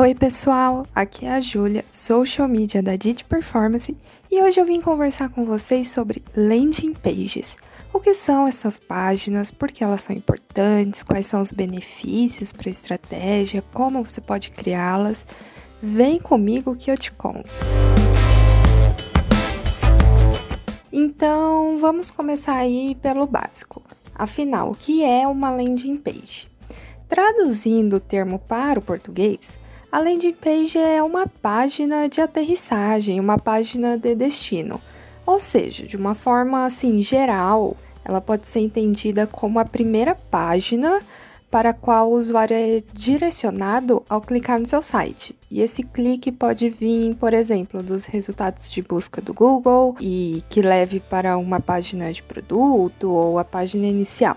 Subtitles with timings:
[0.00, 0.86] Oi, pessoal!
[0.94, 3.94] Aqui é a Júlia, social media da Dit Performance,
[4.30, 7.58] e hoje eu vim conversar com vocês sobre landing pages.
[7.92, 12.70] O que são essas páginas, por que elas são importantes, quais são os benefícios para
[12.70, 15.26] a estratégia, como você pode criá-las.
[15.82, 17.50] Vem comigo que eu te conto.
[20.90, 23.82] Então, vamos começar aí pelo básico.
[24.14, 26.48] Afinal, o que é uma landing page?
[27.06, 29.59] Traduzindo o termo para o português,
[29.92, 34.80] a landing page é uma página de aterrissagem, uma página de destino.
[35.26, 41.00] Ou seja, de uma forma assim geral, ela pode ser entendida como a primeira página
[41.50, 45.34] para a qual o usuário é direcionado ao clicar no seu site.
[45.50, 50.62] E esse clique pode vir, por exemplo, dos resultados de busca do Google e que
[50.62, 54.36] leve para uma página de produto ou a página inicial.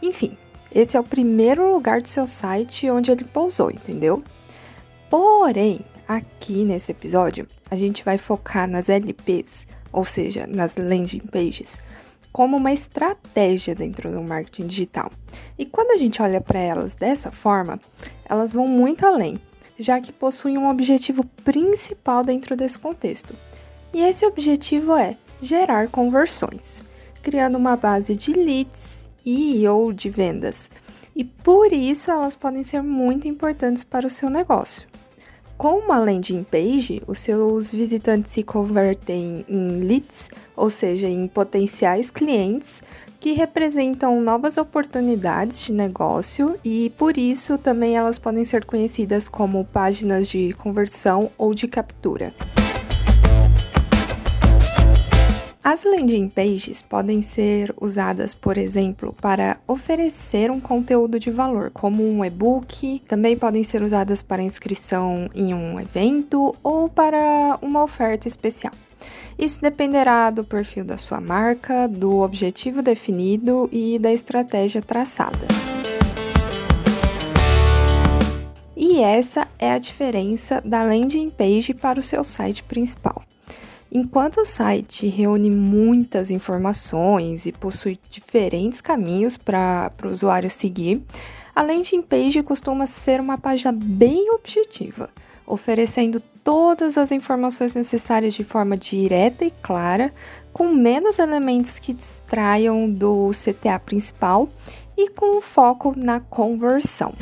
[0.00, 0.38] Enfim,
[0.72, 4.22] esse é o primeiro lugar do seu site onde ele pousou, entendeu?
[5.12, 11.76] Porém, aqui nesse episódio, a gente vai focar nas LPs, ou seja, nas landing pages,
[12.32, 15.12] como uma estratégia dentro do marketing digital.
[15.58, 17.78] E quando a gente olha para elas dessa forma,
[18.24, 19.38] elas vão muito além,
[19.78, 23.34] já que possuem um objetivo principal dentro desse contexto.
[23.92, 26.82] E esse objetivo é gerar conversões,
[27.22, 30.70] criando uma base de leads e ou de vendas.
[31.14, 34.90] E por isso elas podem ser muito importantes para o seu negócio.
[35.62, 42.10] Com uma landing page, os seus visitantes se convertem em leads, ou seja, em potenciais
[42.10, 42.82] clientes
[43.20, 49.64] que representam novas oportunidades de negócio e por isso também elas podem ser conhecidas como
[49.64, 52.34] páginas de conversão ou de captura.
[55.64, 62.02] As landing pages podem ser usadas, por exemplo, para oferecer um conteúdo de valor, como
[62.02, 68.26] um e-book, também podem ser usadas para inscrição em um evento ou para uma oferta
[68.26, 68.72] especial.
[69.38, 75.46] Isso dependerá do perfil da sua marca, do objetivo definido e da estratégia traçada.
[78.76, 83.22] E essa é a diferença da landing page para o seu site principal.
[83.94, 91.02] Enquanto o site reúne muitas informações e possui diferentes caminhos para o usuário seguir,
[91.54, 95.10] a landing page costuma ser uma página bem objetiva,
[95.46, 100.10] oferecendo todas as informações necessárias de forma direta e clara,
[100.54, 104.48] com menos elementos que distraiam do CTA principal
[104.96, 107.12] e com foco na conversão.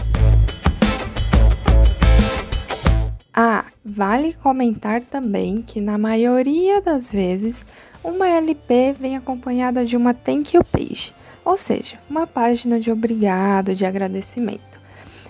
[3.33, 7.65] Ah, vale comentar também que na maioria das vezes
[8.03, 11.15] uma LP vem acompanhada de uma thank you page,
[11.45, 14.81] ou seja, uma página de obrigado, de agradecimento.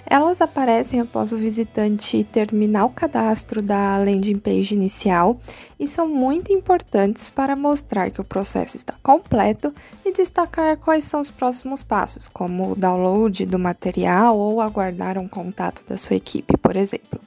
[0.06, 5.38] Elas aparecem após o visitante terminar o cadastro da landing page inicial
[5.78, 9.74] e são muito importantes para mostrar que o processo está completo
[10.04, 15.28] e destacar quais são os próximos passos, como o download do material ou aguardar um
[15.28, 17.19] contato da sua equipe, por exemplo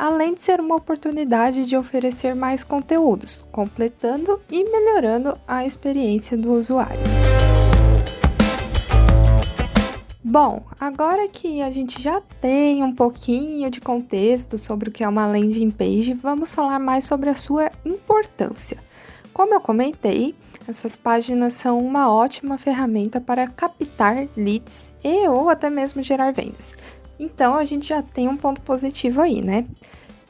[0.00, 6.54] além de ser uma oportunidade de oferecer mais conteúdos, completando e melhorando a experiência do
[6.54, 7.02] usuário.
[10.24, 15.08] Bom, agora que a gente já tem um pouquinho de contexto sobre o que é
[15.08, 18.78] uma landing page, vamos falar mais sobre a sua importância.
[19.34, 20.34] Como eu comentei,
[20.66, 26.74] essas páginas são uma ótima ferramenta para captar leads e ou até mesmo gerar vendas.
[27.20, 29.66] Então a gente já tem um ponto positivo aí, né?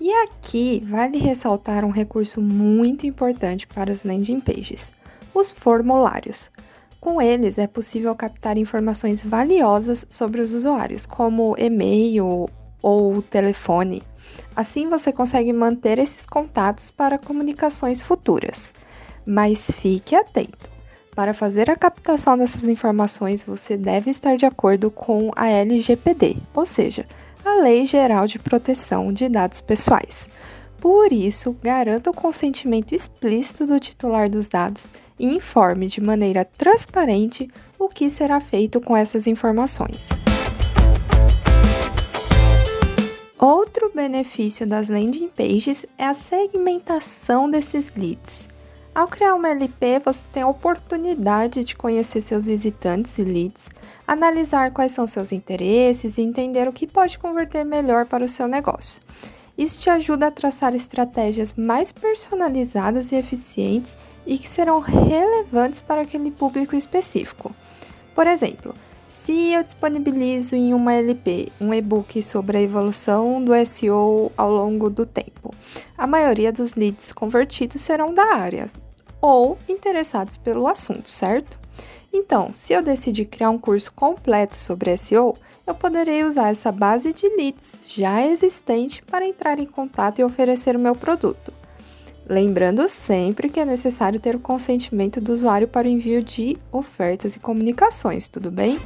[0.01, 4.93] E aqui vale ressaltar um recurso muito importante para as landing pages:
[5.33, 6.51] os formulários.
[7.01, 12.51] Com eles é possível captar informações valiosas sobre os usuários, como e-mail
[12.83, 14.03] ou telefone.
[14.55, 18.73] Assim você consegue manter esses contatos para comunicações futuras.
[19.25, 20.70] Mas fique atento!
[21.21, 26.65] Para fazer a captação dessas informações, você deve estar de acordo com a LGPD, ou
[26.65, 27.05] seja,
[27.45, 30.31] a Lei Geral de Proteção de Dados Pessoais.
[30.79, 37.51] Por isso, garanta o consentimento explícito do titular dos dados e informe de maneira transparente
[37.79, 40.09] o que será feito com essas informações.
[43.39, 48.50] Outro benefício das landing pages é a segmentação desses leads.
[48.93, 53.69] Ao criar uma LP, você tem a oportunidade de conhecer seus visitantes e leads,
[54.07, 58.49] analisar quais são seus interesses e entender o que pode converter melhor para o seu
[58.49, 59.01] negócio.
[59.57, 63.97] Isso te ajuda a traçar estratégias mais personalizadas e eficientes
[64.27, 67.55] e que serão relevantes para aquele público específico.
[68.13, 68.75] Por exemplo,
[69.11, 74.89] Se eu disponibilizo em uma LP um e-book sobre a evolução do SEO ao longo
[74.89, 75.53] do tempo,
[75.99, 78.67] a maioria dos leads convertidos serão da área
[79.21, 81.59] ou interessados pelo assunto, certo?
[82.13, 85.35] Então, se eu decidir criar um curso completo sobre SEO,
[85.67, 90.77] eu poderei usar essa base de leads já existente para entrar em contato e oferecer
[90.77, 91.53] o meu produto.
[92.31, 97.35] Lembrando sempre que é necessário ter o consentimento do usuário para o envio de ofertas
[97.35, 98.79] e comunicações, tudo bem?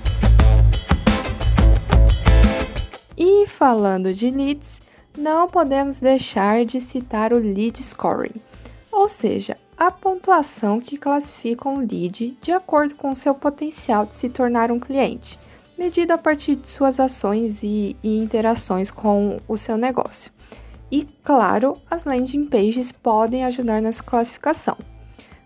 [3.14, 4.80] E falando de leads,
[5.18, 8.40] não podemos deixar de citar o lead scoring,
[8.90, 14.30] ou seja, a pontuação que classifica um lead de acordo com seu potencial de se
[14.30, 15.38] tornar um cliente,
[15.76, 20.32] medido a partir de suas ações e, e interações com o seu negócio.
[20.94, 24.76] E, claro, as landing pages podem ajudar nessa classificação.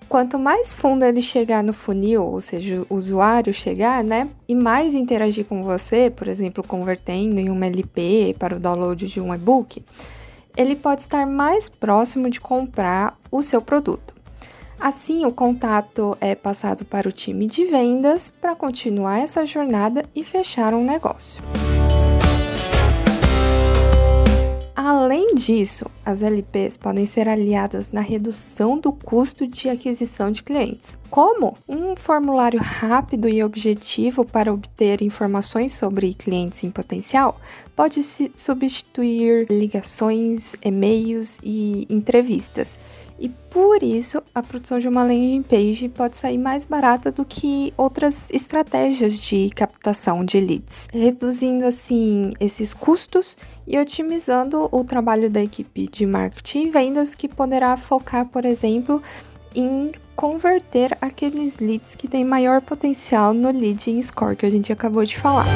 [0.06, 4.94] Quanto mais fundo ele chegar no funil, ou seja, o usuário chegar, né, e mais
[4.94, 9.82] interagir com você, por exemplo, convertendo em uma LP para o download de um e-book,
[10.54, 14.14] ele pode estar mais próximo de comprar o seu produto.
[14.78, 20.22] Assim, o contato é passado para o time de vendas para continuar essa jornada e
[20.22, 21.42] fechar um negócio.
[24.90, 30.96] Além disso, as LPs podem ser aliadas na redução do custo de aquisição de clientes.
[31.10, 31.58] Como?
[31.68, 37.38] Um formulário rápido e objetivo para obter informações sobre clientes em potencial
[37.76, 42.78] pode substituir ligações, e-mails e entrevistas
[43.18, 47.72] e por isso a produção de uma landing page pode sair mais barata do que
[47.76, 53.36] outras estratégias de captação de leads, reduzindo assim esses custos
[53.66, 59.02] e otimizando o trabalho da equipe de marketing e vendas que poderá focar, por exemplo,
[59.54, 65.04] em converter aqueles leads que têm maior potencial no lead score que a gente acabou
[65.04, 65.46] de falar.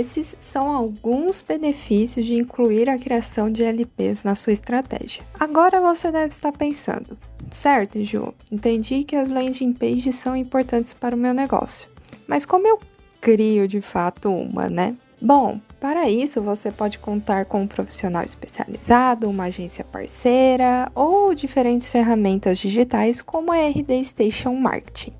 [0.00, 5.22] Esses são alguns benefícios de incluir a criação de LPs na sua estratégia.
[5.38, 7.18] Agora você deve estar pensando,
[7.50, 8.34] certo, Ju?
[8.50, 11.88] Entendi que as landing pages são importantes para o meu negócio.
[12.26, 12.78] Mas como eu
[13.20, 14.96] crio de fato uma, né?
[15.20, 21.90] Bom, para isso você pode contar com um profissional especializado, uma agência parceira ou diferentes
[21.92, 25.12] ferramentas digitais como a RD Station Marketing.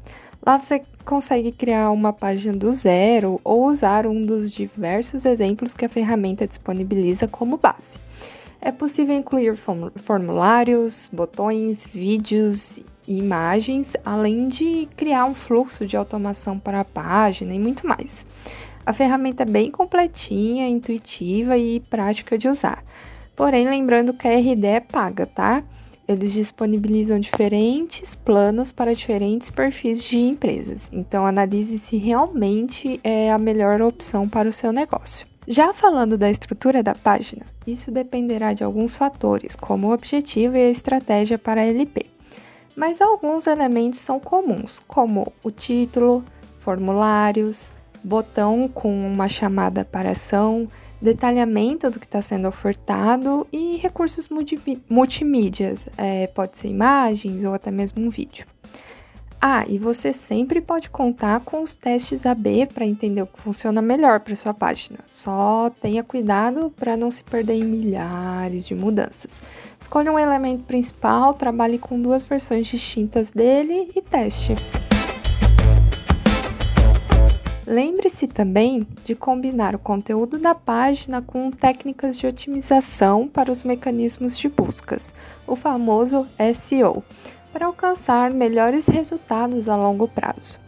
[0.45, 5.85] Lá você consegue criar uma página do zero ou usar um dos diversos exemplos que
[5.85, 7.99] a ferramenta disponibiliza como base.
[8.61, 9.57] É possível incluir
[9.97, 12.79] formulários, botões, vídeos
[13.09, 18.25] e imagens, além de criar um fluxo de automação para a página e muito mais.
[18.85, 22.83] A ferramenta é bem completinha, intuitiva e prática de usar.
[23.37, 25.63] Porém, lembrando que a RD é paga, tá?
[26.11, 30.89] Eles disponibilizam diferentes planos para diferentes perfis de empresas.
[30.93, 35.25] Então, analise se realmente é a melhor opção para o seu negócio.
[35.47, 40.62] Já falando da estrutura da página, isso dependerá de alguns fatores, como o objetivo e
[40.62, 42.07] a estratégia para a LP.
[42.75, 46.25] Mas alguns elementos são comuns, como o título,
[46.59, 47.71] formulários,
[48.02, 50.69] botão com uma chamada para ação,
[51.00, 54.29] detalhamento do que está sendo ofertado e recursos
[54.88, 58.47] multimídias, é, pode ser imagens ou até mesmo um vídeo.
[59.43, 63.81] Ah, e você sempre pode contar com os testes AB para entender o que funciona
[63.81, 64.98] melhor para sua página.
[65.10, 69.41] Só tenha cuidado para não se perder em milhares de mudanças.
[69.79, 74.55] Escolha um elemento principal, trabalhe com duas versões distintas dele e teste.
[77.70, 84.36] Lembre-se também de combinar o conteúdo da página com técnicas de otimização para os mecanismos
[84.36, 85.15] de buscas,
[85.46, 87.05] o famoso SEO,
[87.53, 90.58] para alcançar melhores resultados a longo prazo.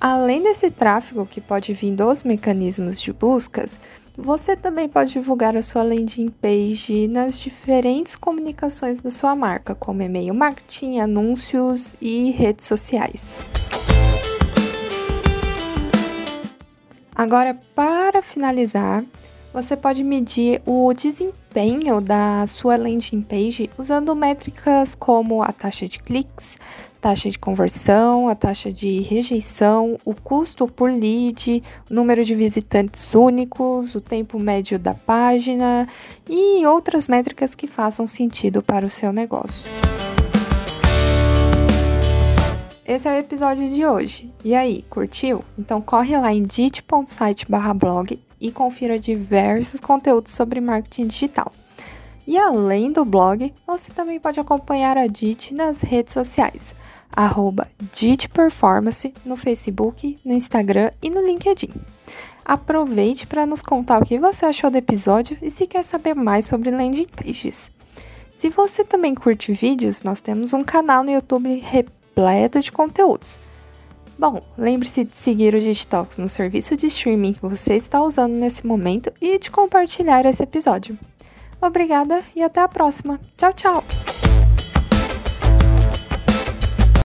[0.00, 3.78] Além desse tráfego que pode vir dos mecanismos de buscas,
[4.16, 10.02] você também pode divulgar a sua landing page nas diferentes comunicações da sua marca, como
[10.02, 13.36] e-mail marketing, anúncios e redes sociais.
[17.18, 19.04] Agora, para finalizar,
[19.52, 25.98] você pode medir o desempenho da sua landing page usando métricas como a taxa de
[25.98, 26.56] cliques,
[27.00, 31.60] taxa de conversão, a taxa de rejeição, o custo por lead,
[31.90, 35.88] o número de visitantes únicos, o tempo médio da página
[36.30, 39.68] e outras métricas que façam sentido para o seu negócio.
[42.88, 44.32] Esse é o episódio de hoje.
[44.42, 45.44] E aí, curtiu?
[45.58, 51.52] Então corre lá em dit.site/blog e confira diversos conteúdos sobre marketing digital.
[52.26, 56.74] E além do blog, você também pode acompanhar a DIT nas redes sociais.
[57.14, 57.68] arroba
[58.32, 61.74] Performance no Facebook, no Instagram e no LinkedIn.
[62.42, 66.46] Aproveite para nos contar o que você achou do episódio e se quer saber mais
[66.46, 67.70] sobre landing pages.
[68.30, 71.54] Se você também curte vídeos, nós temos um canal no YouTube
[72.60, 73.40] de conteúdos.
[74.18, 78.66] Bom, lembre-se de seguir o Digitalks no serviço de streaming que você está usando nesse
[78.66, 80.98] momento e de compartilhar esse episódio.
[81.60, 83.20] Obrigada e até a próxima.
[83.36, 84.27] Tchau, tchau!